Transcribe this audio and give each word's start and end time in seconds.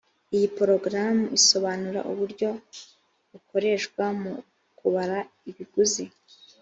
iyi 0.35 0.47
porogaramu 0.55 1.23
isobanura 1.37 1.99
uburyo 2.11 2.49
bukoreshwa 3.31 4.03
mu 4.21 4.33
kubara 4.77 5.17
ibiguzi 5.49 6.05